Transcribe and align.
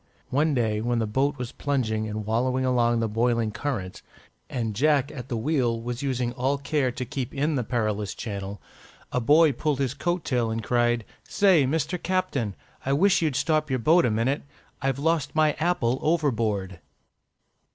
One 0.31 0.55
day, 0.55 0.81
when 0.81 0.97
the 0.97 1.05
boat 1.05 1.37
was 1.37 1.51
plunging 1.51 2.07
and 2.09 2.25
wallowing 2.25 2.65
along 2.65 3.01
the 3.01 3.07
boiling 3.07 3.51
current, 3.51 4.01
and 4.49 4.75
Jack 4.75 5.11
at 5.11 5.29
the 5.29 5.37
wheel 5.37 5.79
was 5.79 6.01
using 6.01 6.31
all 6.31 6.57
care 6.57 6.91
to 6.91 7.05
keep 7.05 7.35
in 7.35 7.53
the 7.53 7.63
perilous 7.63 8.15
channel, 8.15 8.59
a 9.11 9.21
boy 9.21 9.51
pulled 9.51 9.77
his 9.77 9.93
coat 9.93 10.25
tail 10.25 10.49
and 10.49 10.63
cried, 10.63 11.05
"Say, 11.25 11.67
Mister 11.67 11.99
Captain! 11.99 12.55
I 12.83 12.93
wish 12.93 13.21
you'd 13.21 13.35
stop 13.35 13.69
your 13.69 13.77
boat 13.77 14.03
a 14.03 14.09
minute. 14.09 14.41
_I've 14.81 14.97
lost 14.97 15.35
my 15.35 15.53
apple 15.59 15.99
overboard. 16.01 16.79